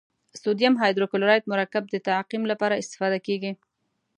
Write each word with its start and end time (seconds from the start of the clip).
سوډیم 0.41 0.73
هایپوکلورایت 0.81 1.43
مرکب 1.53 1.83
د 1.89 1.95
تعقیم 2.07 2.43
لپاره 2.51 2.79
استفاده 2.81 3.17
کیږي. 3.27 3.51